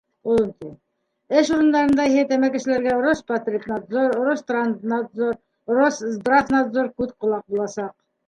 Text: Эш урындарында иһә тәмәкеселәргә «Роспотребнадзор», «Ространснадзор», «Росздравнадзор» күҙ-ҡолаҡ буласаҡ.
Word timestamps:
Эш 1.39 1.49
урындарында 1.55 2.05
иһә 2.11 2.23
тәмәкеселәргә 2.31 2.95
«Роспотребнадзор», 3.03 4.17
«Ространснадзор», 4.29 5.37
«Росздравнадзор» 5.81 6.91
күҙ-ҡолаҡ 7.03 7.45
буласаҡ. 7.57 7.95